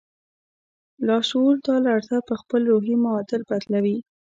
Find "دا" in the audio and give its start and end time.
1.67-1.75